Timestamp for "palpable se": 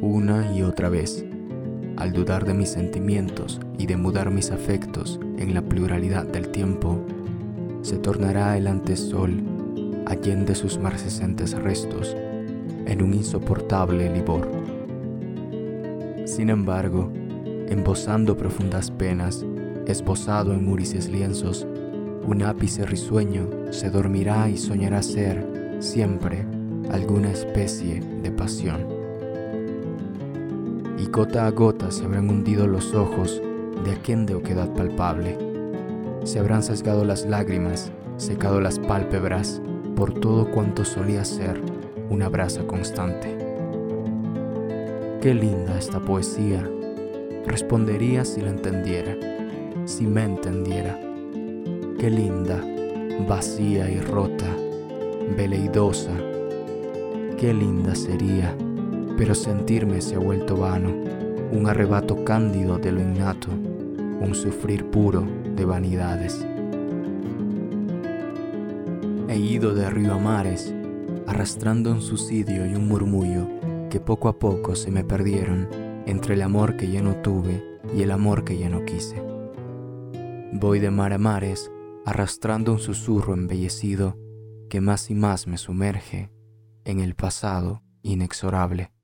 34.74-36.38